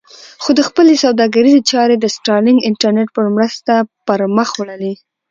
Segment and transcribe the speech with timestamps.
[0.41, 3.73] خو ده خپلې سوداګریزې چارې د سټارلېنک انټرنېټ په مرسته
[4.05, 4.93] پر مخ وړلې.